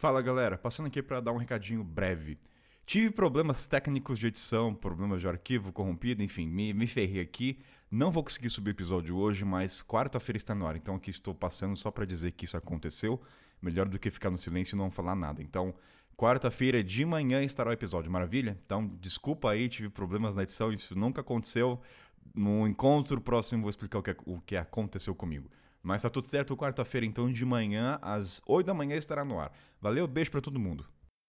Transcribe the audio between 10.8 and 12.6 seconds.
aqui estou passando só para dizer que isso